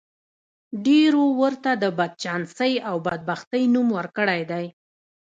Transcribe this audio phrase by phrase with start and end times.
[0.85, 4.65] ډېرو ورته د بدچانسۍ او بدبختۍ نوم ورکړی دی